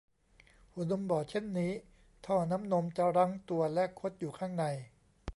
[0.73, 1.71] หัวนมบอดเช่นนี้
[2.25, 4.65] ท่อน้ำนมจะรั้งตัวและคดอยู่ข้างใน